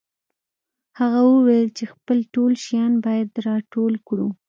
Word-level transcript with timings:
هغه 0.99 1.21
وویل 1.33 1.67
چې 1.77 1.83
خپل 1.93 2.17
ټول 2.33 2.51
شیان 2.65 2.93
باید 3.05 3.29
راټول 3.47 3.93
کړو 4.07 4.27